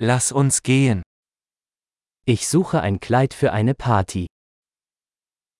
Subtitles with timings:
[0.00, 1.02] Lass uns gehen.
[2.24, 4.26] Ich suche ein Kleid für eine Party.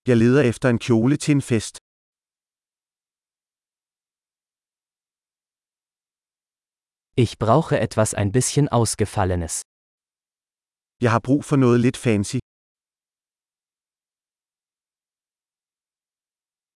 [0.07, 1.77] Jeg leder efter en kjole til en fest.
[7.17, 9.61] Ich brauche etwas ein bisschen Ausgefallenes.
[11.01, 12.39] Jeg har brug for noget lidt fancy.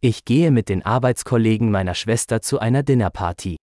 [0.02, 3.61] Ich gehe mit den Arbeitskollegen meiner Schwester zu einer Dinnerparty.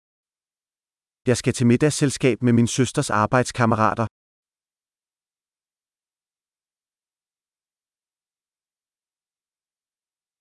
[1.27, 4.07] Jeg skal til middagsselskab med min søsters arbejdskammerater.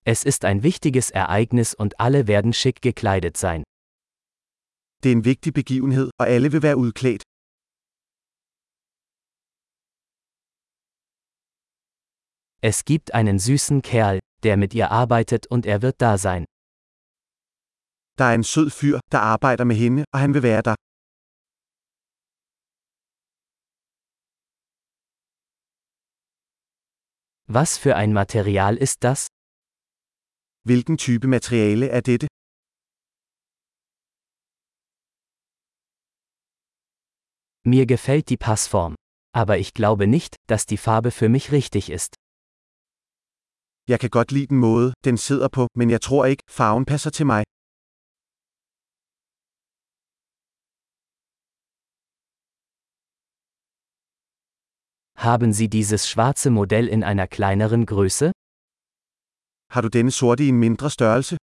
[0.05, 3.63] Es ist ein wichtiges Ereignis und alle werden schick gekleidet sein.
[5.03, 7.23] Det er en vigtig begivenhed, og alle vil være udklædt.
[12.61, 16.45] Es gibt einen süßen Kerl, der mit ihr arbeitet und er wird da sein.
[18.19, 20.75] Der er en sød fyr, der arbejder med hende, og han vil være der.
[27.57, 29.27] Was für ein Material ist das?
[30.69, 32.27] Hvilken type materiale er dette?
[37.65, 38.95] Mir gefällt die Passform.
[39.35, 42.15] Aber ich glaube nicht, dass die Farbe für mich richtig ist.
[43.87, 47.09] Jeg kan godt lide den måde, den sidder på, men jeg tror ikke, farven passer
[47.09, 47.43] til mig.
[55.23, 58.33] Haben Sie dieses schwarze Modell in einer kleineren Größe?
[59.71, 61.37] Har du denne sorte i en mindre størrelse?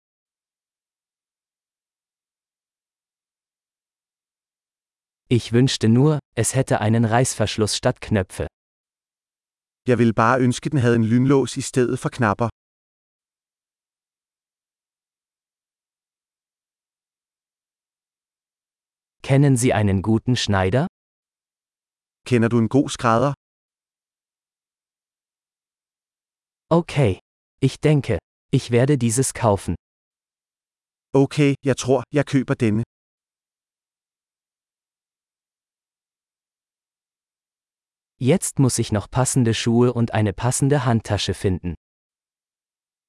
[5.29, 8.47] Ich wünschte nur, es hätte einen Reißverschluss statt Knöpfe.
[9.87, 12.49] Jeg ville bare ønske den havde en lynlås i stedet for knapper.
[19.21, 20.87] Kennen Sie einen guten Schneider?
[22.25, 23.36] Kender du en god skrædder?
[26.69, 27.19] Okay.
[27.61, 28.19] Ich denke,
[28.51, 29.75] ich werde dieses kaufen.
[31.13, 32.83] Okay, jeg tror, jeg køber denne.
[38.19, 41.75] Jetzt muss ich noch passende Schuhe und eine passende Handtasche finden.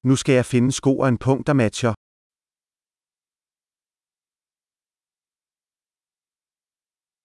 [0.03, 1.93] Nu skal jeg finde sko og en punkt, der matcher.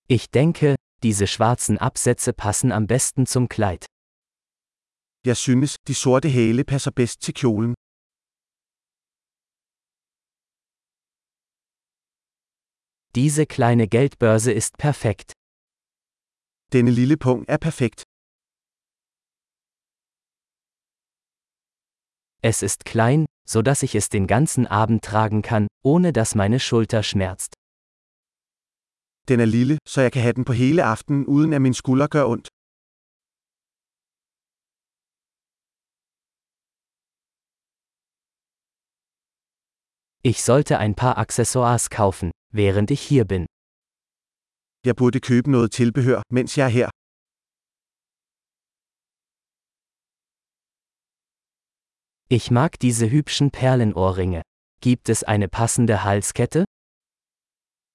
[0.09, 3.87] Ich denke, diese schwarzen Absätze passen am besten zum Kleid.
[5.31, 7.75] Jeg synes, de sorte hæle passer bedst til kjolen.
[13.19, 15.29] Diese kleine Geldbörse ist perfekt.
[16.75, 18.01] Denne lille punkt er perfekt.
[22.51, 26.61] Es ist klein, so dass ich es den ganzen Abend tragen kann, ohne dass meine
[26.61, 27.53] Schulter schmerzt.
[29.29, 32.09] Den er lille, så jeg kan have den på hele aftenen uden at min skulder
[32.15, 32.49] gør ondt.
[40.27, 43.45] Ich sollte ein paar Accessoires kaufen, während ich hier bin.
[44.87, 46.91] Jeg burde købe noget tilbehør, mens jeg er her.
[52.31, 54.43] Ich mag diese hübschen Perlenohrringe.
[54.81, 56.65] Gibt es eine passende Halskette?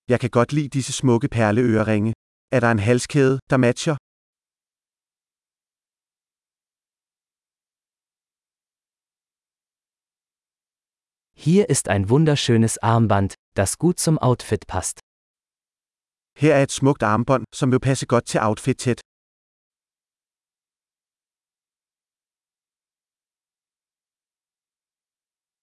[0.08, 2.14] Jeg kan godt lide disse smukke perleøreringe.
[2.52, 3.96] Er der en halskæde, der matcher?
[11.42, 15.00] Hier ist ein wunderschönes Armband, das gut zum Outfit passt.
[16.38, 19.00] Her er et smukt armbånd, som vil passe godt til outfitet.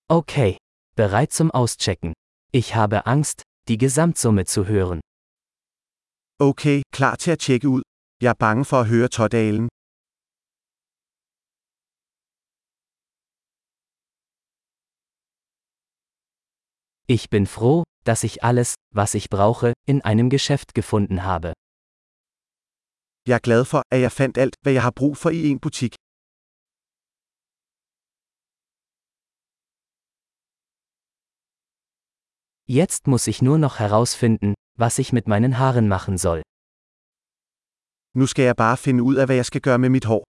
[0.08, 0.56] Okay.
[0.96, 2.14] Bereit zum Auschecken.
[2.52, 5.00] Ich habe Angst, die Gesamtsumme zu hören.
[6.40, 7.82] Okay, klar til at tjekke ud.
[8.22, 9.68] Jeg er bange for at høre totalen.
[17.08, 21.52] Ich bin froh, dass ich alles, was ich brauche, in einem Geschäft gefunden habe.
[23.28, 25.60] Jeg er glad for, at jeg fandt alt, hvad jeg har brug for i en
[25.60, 25.94] butik.
[32.68, 36.42] Jetzt muss ich nur noch herausfinden, was ich mit meinen Haaren machen soll.
[38.14, 40.35] Nu skal jeg bare finde ud af, hvad jeg skal gøre med mit hår.